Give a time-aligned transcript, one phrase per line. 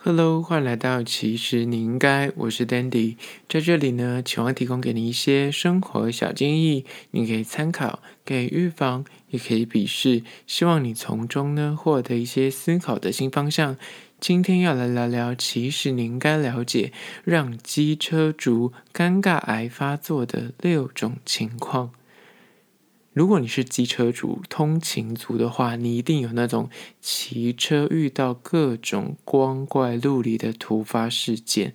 [0.00, 3.16] Hello，欢迎来到其实你应该，我是 Dandy，
[3.48, 13.76] 在这里呢，期望提供给你一些生活小建议，你可以参考，可以预防，也可以鄙视，希望你从中呢获得一些思考的新方向。
[14.20, 16.92] 今天要来聊聊，其实你应该了解，
[17.24, 21.90] 让机车族尴尬癌发作的六种情况。
[23.12, 26.70] 如果你是机车族、通勤族的话，你一定有那种
[27.00, 31.74] 骑车遇到各种光怪陆离的突发事件，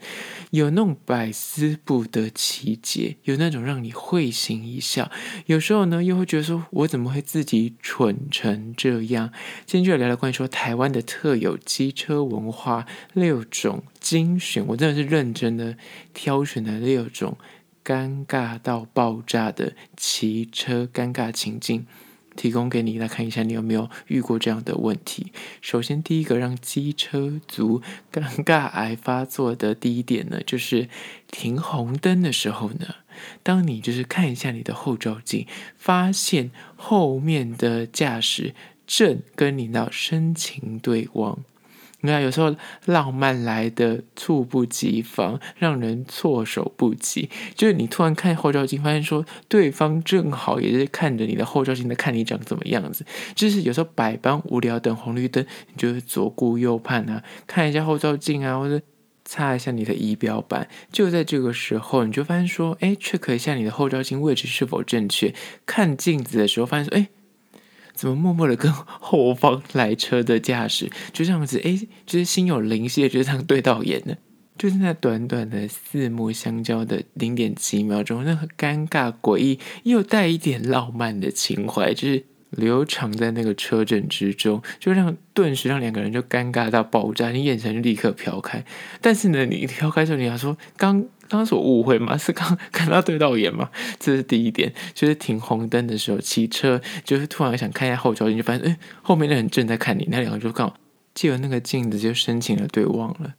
[0.51, 5.11] 有那种百思不得其解，有那种让你会心一笑。
[5.47, 9.33] 有时候呢，又会觉得说，我怎么会自己蠢成这样？
[9.65, 15.75] 今天就要聊聊关于说台湾的特有机车文化六种精选，我真的是认真的
[16.13, 17.37] 挑选了六种。
[17.83, 21.85] 尴尬到爆炸的骑车尴尬情境，
[22.35, 25.31] 提供给你来看一下，你有没有遇过这样的问题？
[25.61, 30.87] 首先，第一个让机车族尴尬癌发作的第一点呢，就是
[31.27, 32.95] 停红灯的时候呢，
[33.43, 35.45] 当你就是看一下你的后照镜，
[35.77, 38.55] 发现后面的驾驶
[38.87, 41.43] 正跟你那深情对望。
[42.05, 42.53] 你看，有时候
[42.85, 47.29] 浪漫来的猝不及防，让人措手不及。
[47.55, 53.05] 就是你突然看后照镜，发现说对方正好也是看着你的后照镜在看你长怎么样子。
[53.33, 58.83] 就是有时候百般无聊等红绿灯，你就左顾右盼啊，看一下后照镜啊，或者
[59.23, 60.67] 擦一下你的仪表板。
[60.91, 65.33] 就在这个时候，你就发现说，哎，check 一下你的后照镜位置是否正确。
[65.65, 67.07] 看镜子的时候，发现说，哎。
[67.93, 74.15] 怎么默默的跟后方来车的驾驶就这样子，哎，就是心有灵犀，就这样对到眼呢？
[74.57, 88.63] 就是那短短的四目相交的零点几秒钟，那个尴尬诡异又带一点浪漫的情怀，就是流淌在那个车阵之中，就让顿时让两个人就尴尬到爆炸，你眼神立刻飘开。
[89.01, 91.05] 但是呢，你飘开之后，你要说刚。
[91.33, 92.15] 当时我误会嘛？
[92.17, 93.71] 是刚看到对到眼嘛？
[93.99, 100.77] 这是第一点，就是停红灯的时候骑车，就是突然想看一下后照镜，就发现哎，后面的人正在看你，那两个就刚好
[101.15, 103.33] 借了那个镜子就深情的对望了。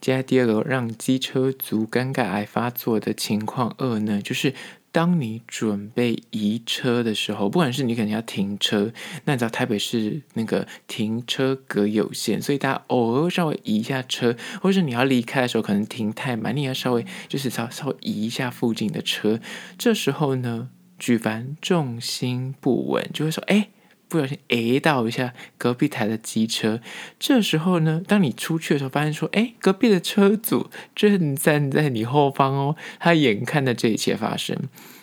[0.00, 4.54] 接下来第二个让机车族尴尬癌发作的情况二呢，就是。
[4.94, 8.92] 当你准备移车的时候，不管是你可能要停车，
[9.24, 19.40] 那你知道台北市那个停车格有限，所以大家偶尔稍微移一下车，或者是你要离开的时候，可能停太满，你要稍微就是稍稍微移一下附近的车。
[19.76, 23.70] 这时候呢，举凡重心不稳，就会说，哎。
[24.14, 26.80] 不小心诶到一下隔壁台的机车，
[27.18, 34.56] 这时候呢，当你出去的时候，发现说，哎，隔壁的车主正站在你后方哦，他眼看着这一切发生。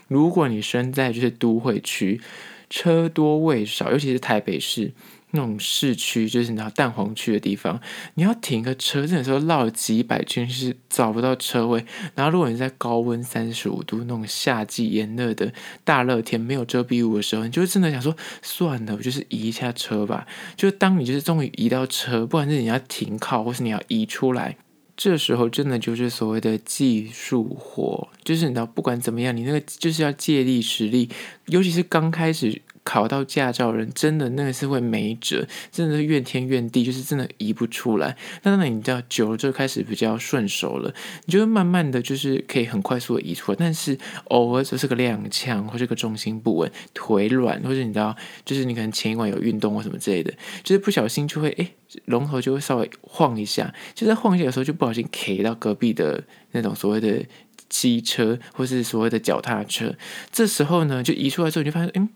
[0.08, 2.22] 如果你身在就是都会区，
[2.70, 4.94] 车多位少，尤其是台北市。
[5.32, 7.80] 那种市区就是你知道蛋黄区的地方，
[8.16, 11.86] 你要停个车，这时候绕了几百圈是找不到车位。
[12.16, 15.54] 然后如果你在高温三十五度那种夏季炎热的
[15.84, 20.28] 大热天没有遮蔽物的时候，你就真的想说算了，我就是移一下车吧。
[20.56, 24.58] 就当你就是终于移到车，不管是你要停靠或是你要移出来，
[24.98, 31.10] 这时候真的就是所谓的技术活，就是你知道不管怎么样，你那个就是要借力使力，
[31.46, 32.62] 尤其是刚开始。
[32.84, 38.18] 考到驾照人真的那个是会没辙，真的是怨天怨地，就是真的移不出来。
[38.44, 40.94] 那那你知道久了就开始比较顺手了，
[41.26, 43.58] 你就会慢慢的就是可以很快速的移出来。
[43.60, 50.34] 但是偶尔就是个踉跄，或是个重心不稳、腿软，或者你知道，就是你可能前一晚有运动或什么之类的，
[50.64, 51.72] 就是不小心就会哎
[52.06, 57.24] 龙头就会稍微晃一下，就在晃一下的时候就不小心 K 到隔壁的那种所谓的
[57.70, 59.94] 机车或是所谓的脚踏车。
[60.32, 62.10] 这时候呢，就移出来之后你就发现，嗯。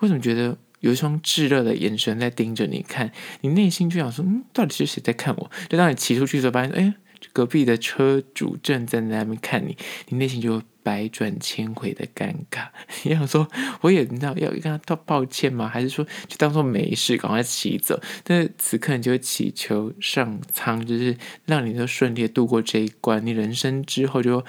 [0.00, 3.10] 为什么觉得有一双炙热的眼神在盯着你看？
[3.40, 6.94] 你内心就想说：“嗯，到底是谁在看我？”就当你骑出去的时候，发现，哎，
[7.32, 9.76] 隔壁的车主正站在那边看你，
[10.08, 12.68] 你内心就百转千回的尴尬。
[13.04, 13.48] 你想说，
[13.80, 15.66] 我也知道要跟他道抱歉吗？
[15.66, 17.98] 还是说就当做没事，赶快骑走？
[18.22, 21.16] 但是此刻你就会祈求上苍，就是
[21.46, 23.24] 让你都顺利度过这一关。
[23.24, 24.44] 你人生之后就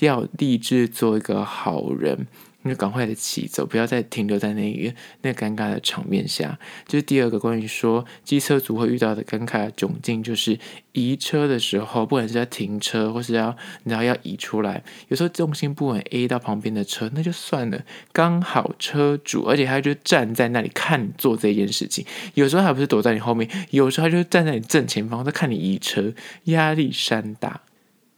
[0.00, 2.26] 要立志做一个好人。
[2.68, 6.58] 就赶快的骑走，不要再停留在那一个那尴尬的场面下。
[6.86, 10.58] 就是第二个关于说机车族会遇到的尴尬窘境，就是
[10.92, 17.82] 移车的时候，不管是要停车或是要你知道要移出来，有时候重心不稳 A 到旁边的车，那就算了。
[18.12, 22.04] 刚好车主，而且他就站在那里看你做这件事情，
[22.34, 26.14] 有时候还不是躲在你后面，有时候他就站在你正前方在看你移车，
[26.44, 27.60] 压力山大。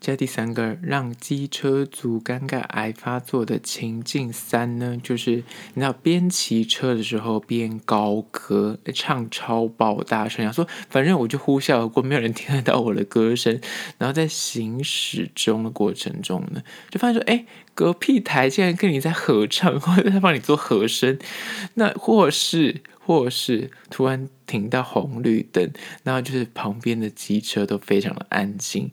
[0.01, 5.33] 接第三个让机车族尴尬癌发作的情境三呢，就是
[5.75, 13.61] 你知道边骑车的时候边高歌唱超爆大声，想说反正我就呼啸而过，没有人听得到我的歌声。
[13.99, 17.45] 然后在行驶中的过程中呢，就发现说，哎，
[17.75, 21.19] 隔壁台竟然跟你在合唱，或者在帮你做和声，
[21.75, 25.73] 那或是或是突然停到红绿灯，
[26.05, 28.93] 然后就是旁边的机车都非常的安静。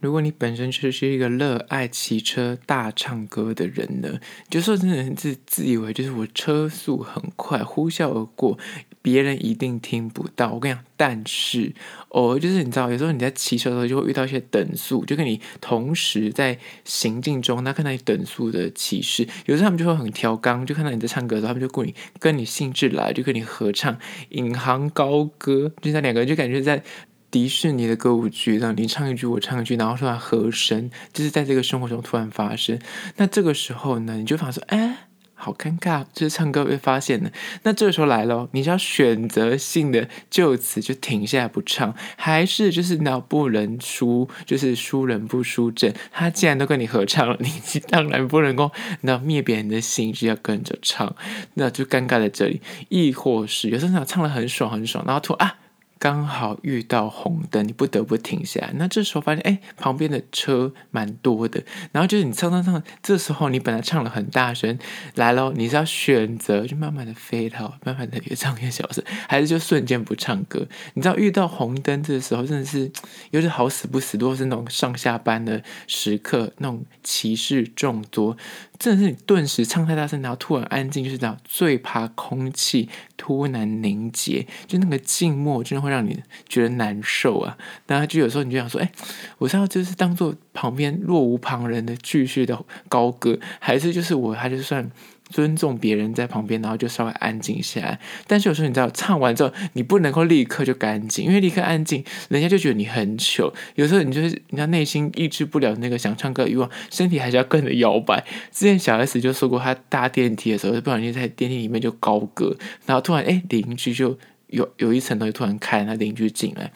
[0.00, 4.18] 如果你本身就是一个热爱骑车、大唱歌的人呢，
[4.48, 8.58] 就说真的自自以为就是我车速很快，呼啸而过，
[9.02, 10.52] 别人一定听不到。
[10.52, 11.74] 我跟你讲，但是
[12.08, 23.98] 偶尔就是你知道，有时候你在骑车的时候就会遇到一些等速，就跟你同时在行进中，他看到你等速的骑士，有时候他们就会很调刚，就看到你在唱歌的时候，他们就故意跟你兴致来，就跟你合唱，
[24.30, 26.82] 引吭高歌，就那两个人就感觉在。
[27.30, 32.78] 迪士尼的歌舞剧，让你唱一句，我唱一句，然后突然和声，就是在这个生活中突然发生。
[33.16, 37.30] 那这个时候呢，你就发现说，哎，好尴尬，就是唱歌被发现了。
[37.62, 45.94] 那这个时候来了，你就要选择性的就此就停下来不唱，还是就是脑不能输，就是输人不输阵。
[46.10, 48.72] 他既然都跟你合唱了，你当然不能够
[49.02, 51.14] 那灭别人的兴致要跟着唱，
[51.54, 52.60] 那就尴尬在这里。
[52.88, 55.56] 亦或是有时候唱得很爽很爽，然后突然啊。
[56.00, 58.72] 刚好遇到红灯，你不得不停下来。
[58.76, 61.62] 那这时候发现，哎，旁边的车蛮多的。
[61.92, 64.78] 然后就是你唱唱唱，这时候你本来唱了很大声，
[65.16, 70.66] 来喽，你是要选择就慢慢的飞到，慢慢的越唱越小声，还是就瞬间不唱歌？
[70.94, 72.90] 你知道遇到红灯这时候真的是
[73.32, 78.38] 又是好死不死，如果是那种上下班的时刻，那种骑士众多。
[78.80, 81.36] 真的是你顿时唱太大声，然后突然安静，就是这样。
[81.44, 82.88] 最怕空气
[83.18, 86.18] 突然凝结，就那个静默，真的会让你
[86.48, 87.58] 觉得难受啊。
[87.86, 88.90] 然后就有时候你就想说，哎，
[89.36, 94.90] 我是要就是当做旁边若无旁人的继续的高歌，还是就是我还是算。
[95.30, 97.98] 尊重别人在旁边，然后就稍微安静下来。
[98.26, 103.52] 但是有时候你知道，唱完之后你不能够立刻就干净，因为立刻安静，人家就觉得你很糗。
[103.76, 108.24] 有时候你就是，你知道内心抑制不了那个想唱歌欲望，身体还是要跟着摇摆。
[108.50, 112.56] 之前小 S 就说过，他搭电梯的时候，不小心在电梯里面就高歌，
[112.86, 114.18] 然后突然哎，邻居就
[114.48, 116.72] 有有一层楼突然开，那邻居进来。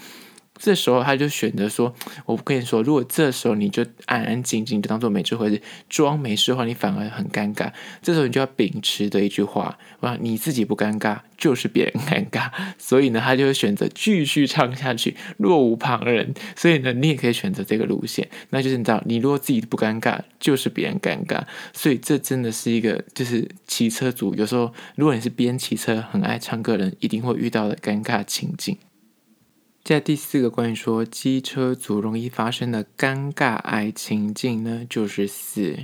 [0.56, 7.73] 这时候他就选择说：“我不跟你说，如果这时候你就安安静静，就当做没这回事，装没事的话，你反而很尴尬。
[8.01, 12.51] 这时候你就要秉持的一句话：哇，你自己不尴尬，就是别人尴尬。
[12.79, 16.33] 所以呢，他就会选择继续唱下去，若无旁人。
[16.55, 21.43] 所以呢，你也可以选择这个路线，那就是你知道，你如果自己不尴尬，就是别人尴尬。
[21.73, 28.79] 所以这真的是一个，就是骑车族有时候，如果你是边骑车很爱唱歌的人，一定会遇到的尴尬情境。”
[29.85, 35.77] 在第四个关于说机车族容易发生的尴尬爱情境呢，就是四。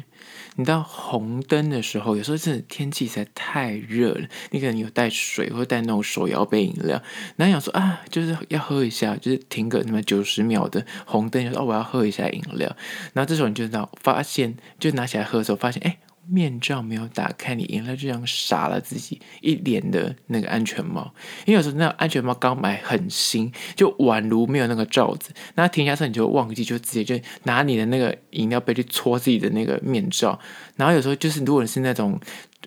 [0.57, 7.03] 你到红灯的时候，有时候真的天气实在太热了，你可能有带水或带那种手摇杯饮料，
[7.37, 12.75] 然后想说啊，就是要喝一下，就是停个那么九十秒的红灯，就说哦，我要喝一下饮料，
[13.13, 15.99] 然后这时候你就知道发现，就拿起来喝的时候发现，哎。
[16.31, 21.13] 面罩没有打开，你赢了这样傻了自己一脸的那个安全帽，
[21.45, 30.39] 因为有时候那安全帽刚买很新，就宛如没有那个罩子，那停下车你就忘记，就直接就拿你的那个饮料杯去戳自己的那个面罩，
[30.77, 32.19] 然后有时候就是如果你是那种。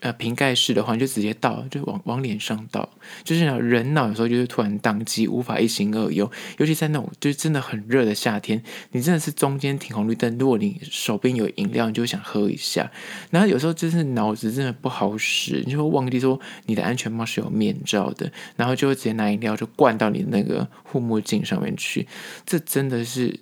[0.01, 2.89] 呃，瓶盖式的话，你就直接倒，就往往脸上倒。
[3.23, 6.29] 就是人脑有时候就是突然宕机，无法一心二用。
[6.57, 12.91] 尤其在那种就是真的很热的夏天，你真的是中间停红绿灯，如果你手边有饮料，你就想喝一下。
[13.29, 22.07] 然后有时候就是脑子真的不好使，你就会忘记说你的安全帽是有面罩的，然后就会直接拿饮料就灌到你那个护目镜上面去。
[22.45, 23.39] 这真的是。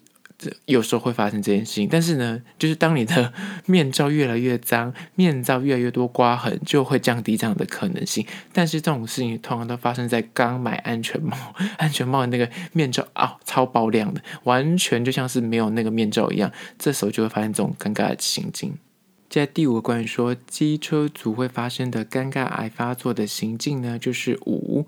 [0.66, 3.34] 有时候会发生这件事情，但是呢， 就是当你的
[3.66, 8.26] 面罩越来越脏，面罩越来越多刮痕，就会降低这样的可能性。
[8.52, 11.36] 但是这种事情通常都发生在刚买安全帽，
[11.78, 16.52] 安全帽的那个面罩啊，超爆亮的，完全就像是没有那个面罩一样。
[16.80, 18.78] 这时候就会发生这种尴尬的情境。
[19.30, 24.88] 在第五个关于说机车族会发生的尴尬癌发作的情境呢，就是五。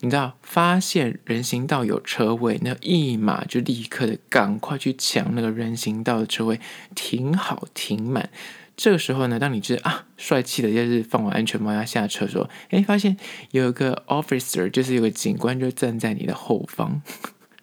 [0.00, 6.60] 你知道，发现人行道有车位，那一马就立刻的赶快去抢那个人行道的车位，
[6.94, 8.30] 停好停满。
[8.76, 13.16] 这个时候呢，当你知道啊，帅气的就是放完安全帽要下车的时候，哎，发现
[13.50, 17.02] 有一个 officer，就是有个警官就站在你的后方。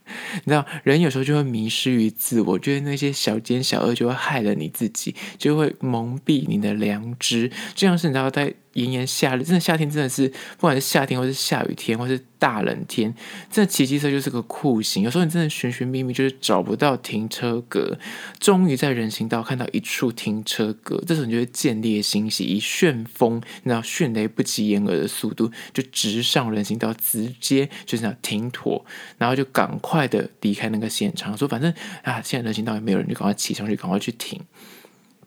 [0.05, 7.49] 你知道，人有时候就会迷失于自我，觉得那些小奸小恶就会害了你自己，就会蒙蔽你的良知。
[7.73, 8.53] 这样是你知道在。
[8.75, 13.13] 炎炎夏日，真的夏天真的是，不管是夏天或是下雨天，或是大冷天，
[13.49, 15.01] 真的骑机车就是个酷刑。
[15.03, 17.97] 有时候你真的寻寻觅觅，就是找不到停车格，
[18.37, 28.85] 终于在人行道看到一处停车格，这时候你就会见猎心喜，以旋风，你知道迅雷不及掩耳的速度，就直上人行道，直接就是要停妥，
[29.17, 34.41] 然后就赶快的离开那个现场，说反正啊，现在人行道也没有人，就赶快骑上去，赶快去停。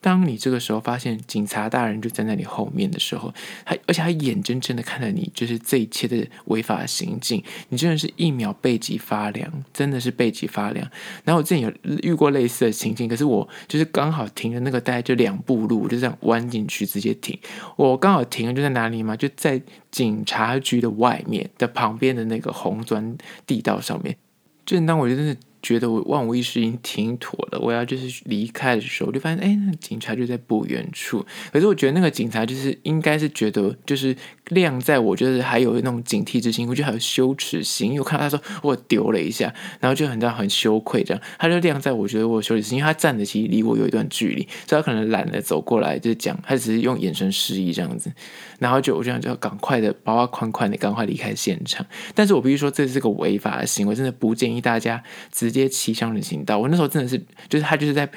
[0.00, 3.33] 当你这个时候发现警察大人就站在你后面的时候，
[3.64, 10.88] 他而且他眼睁睁的看着你，就是这一切的违法行径，你真的是一秒背脊发凉，真的是背脊发凉。
[11.25, 17.38] 然后我之前有遇过类似的情境，可是我就是刚好停的那个大概就两步路，我就这样弯进去直接停。
[17.76, 19.17] 我刚好停了就在哪里嘛？
[19.17, 24.17] 就在警察局的外面的旁边的那个红砖地道上面。
[24.64, 25.37] 正当我真的。
[25.62, 31.25] 觉得我万无一失，已经挺妥了，我要就是离开的时候，我就发现，哎，那警察就在不远处。
[31.53, 34.17] 可是我觉得那个警察就是应该是觉得，就是
[34.49, 37.88] 晾在我，就是还有那种警惕之心，我觉得还有羞耻心。
[37.88, 48.12] 因为我看到他说我丢了一下，然后就很这样很羞愧这样，他就晾在我觉得我有羞耻心，因为他站的其实离我有一段距离，所以他可能懒得走过来就讲，他只是用眼神示意这样子，
[48.59, 51.85] 然后就我这样就要赶快的包包款款的赶快离开现场。
[52.15, 55.03] 但是我必须说，这是个违法的行为，真的不建议大家
[55.49, 58.09] 直接骑上人行道，我那时候真的是，就是他就是在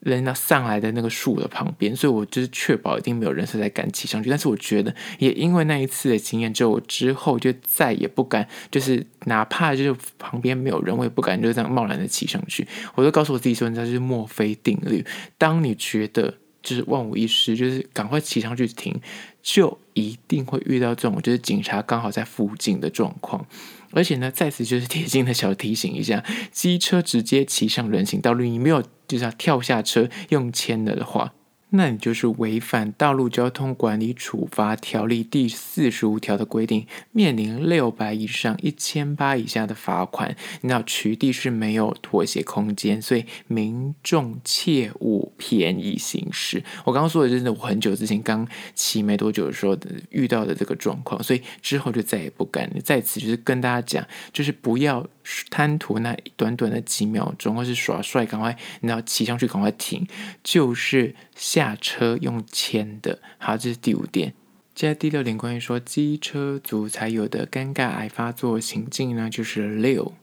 [0.00, 4.30] 人家上来的那个树的旁边，所以我就是确保一定没有人是在敢骑上去。
[4.30, 12.66] 但是我觉得，也因为那一次的经验之后，我之后就再也不敢，就是哪怕就是旁边没有人，我也不敢就这样贸然的骑上去。
[12.94, 15.04] 我就告诉我自己说，你知道，就是墨菲定律，
[15.36, 18.98] 当你觉得就是万无一失，就是赶快骑上去停，
[19.42, 23.46] 就一定会遇到这种就是警察刚好在附近的状况。
[23.92, 31.34] 而且呢，在此就是贴心的小提醒一下：机车直接骑上人行道路，你没有就是要跳下车用牵的的话。
[31.70, 40.36] 那你就是违反《道路交通管理处罚条例》第四十五条的规定，面临六百以上一千八以下的罚款。
[40.62, 46.62] 那取缔是没有妥协空间，所以民众切勿便宜行事。
[46.84, 49.76] 我刚刚说的就是我很久之前刚骑没多久的时候
[50.10, 52.68] 遇到的这个状况，所以之后就再也不敢。
[52.82, 55.06] 在此就是跟大家讲，就是不要
[55.50, 60.06] 贪图那短短的几秒钟，或是耍帅，赶快你要骑上去，赶快停，
[60.44, 61.76] 就是下。
[61.82, 64.34] 车用牵的，好，这是第五点。
[64.74, 70.14] 接下来第六点，关于说机车族才有的尴尬癌发作情境呢，就是六，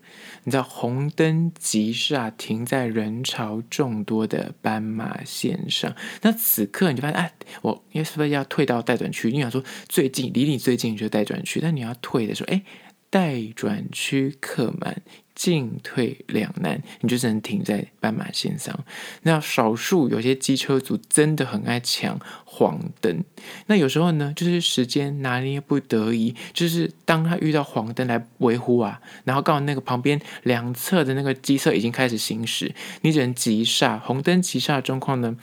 [0.43, 9.31] 你知道红灯急刹停在人潮众多的斑马线上，那此刻你就发现，哎，我因为是不是要退到待转区？
[9.31, 12.61] 你想说最近离你最近就待转区，但你要退的时候，哎，
[13.09, 15.01] 待转区客满。
[15.37, 18.83] 进退两难，你就只能停在斑马线上。
[19.21, 23.23] 那少数有些机车族真的很爱抢黄灯。
[23.67, 33.99] 那有时候呢，就是时间拿捏不得已，就是当他遇到黄灯来维护啊，然后刚好那个旁边两侧的那个机车已经开始行驶，你只能急刹。
[33.99, 35.37] 红灯急刹的状况呢，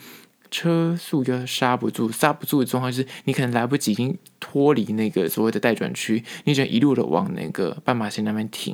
[0.55, 8.73] 车速就刹不住，刹不住的状况是你可能来不及，已经脱离那个所谓的待转区，你只能一路的往那个斑马线那边停，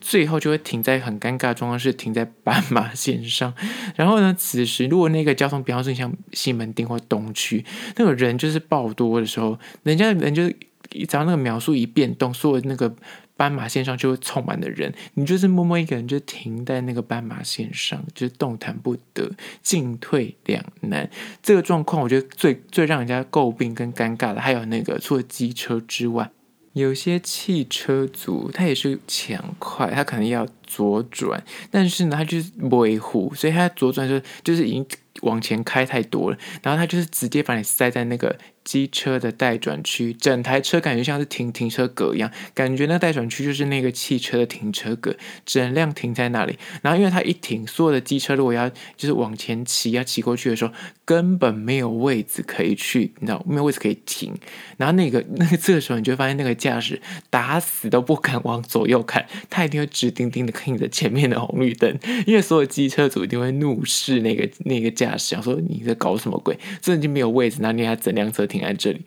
[0.00, 3.54] 最后就会停在很尴尬的状况，是停在斑马线上。
[3.94, 12.92] 然后呢，此时如果那个交通，比方说像西门町或东区，那个人就是爆多的时候，人家人就只要那个秒数一变动，所有那个。
[13.40, 19.30] 斑马线上就会充满的人，你就是默默一个人就停在那个斑马线上，就是动弹不得，
[19.62, 21.08] 进退两难。
[21.42, 26.30] 这个状况，我觉得最最让人家诟病跟尴尬的，还有那个除了机车之外，
[26.74, 34.86] 有些汽车族他也是抢快，他可能要左转，但是呢，他就是维护，所以他左转就就是已经
[35.22, 38.36] 往前开太多了，然后他就是直接把你塞在那个。
[38.62, 46.58] 机车的待转区，整台车感觉像是停停车格一样，感觉那待转区就是那个汽车的停车格，整辆停在那里。
[46.82, 50.72] 然后因为他一停，所有的机车如果要就是往前骑要骑过去的时候，
[51.06, 54.34] 根本没有位置可以去，你知道没有位置可以停。
[54.76, 57.00] 然后那个 那个这个时候，你就会发现那个驾驶
[57.30, 66.58] 打死都不敢往左右看，他一定会直盯盯的看着前面的红绿灯，因为所有机车主一定会怒视那个那个驾驶，想说你在搞什么鬼？
[66.82, 68.46] 这已经没有位置，那你还整辆车。
[68.50, 69.04] 停在这里，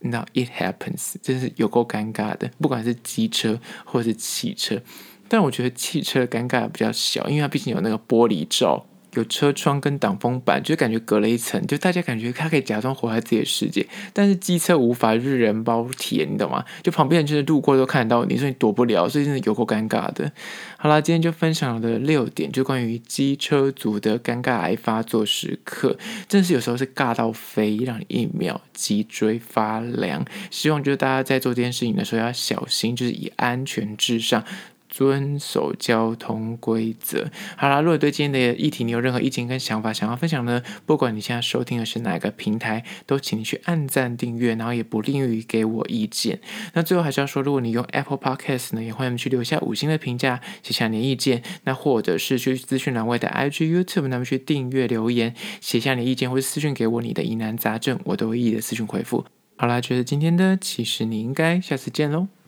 [0.00, 2.50] 那 it happens，真是有够尴尬的。
[2.60, 4.82] 不管是机车或是汽车，
[5.28, 13.86] 但我觉得汽车尴尬比较小，因为它毕竟有那个玻璃罩，有车窗跟挡风板，就感觉隔了一层，就大家感觉他可以假装活在自己的世界。
[14.12, 16.64] 但是机车无法日人包铁，你懂吗？
[16.82, 20.30] 就旁边人就是路过都看得到你，所以你躲不了，所以真的有够尴尬的。
[20.76, 25.96] 好啦，今天就分享了六点，就关于机车族的尴尬癌发作时刻，
[26.28, 30.24] 真的是有时候是尬到飞，让你一秒脊椎发凉。
[30.50, 34.44] 希望就是大家在做这件事情的时候要小心，就是以安全至上。
[34.90, 37.30] 遵守交通规则。
[37.56, 46.40] 好啦，如果对今天的议题你有任何意见跟想法想要分享呢，不管你现在收听的是哪个平台，都请你去按赞订阅，然后也不吝于给我意见。
[46.74, 51.42] 那最后还是要说，如果你用 Apple Podcast 呢，也欢迎去留下五星的评价，写下你的意见。
[51.64, 59.24] 那或者是去资讯栏位的 IG、YouTube，那么去订阅留言，写下你的意见，或是私讯给我你的疑难杂症，我都会一一的私讯回复。
[59.56, 62.39] 好啦，就是今天的，其实你应该下次见喽。